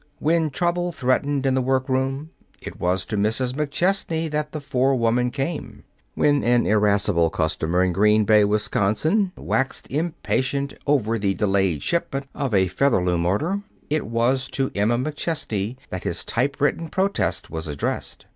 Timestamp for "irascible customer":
6.65-7.83